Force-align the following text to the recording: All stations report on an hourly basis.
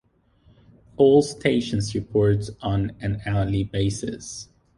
All 0.97 1.21
stations 1.21 1.93
report 1.93 2.49
on 2.63 2.95
an 3.01 3.21
hourly 3.27 3.65
basis. 3.65 4.49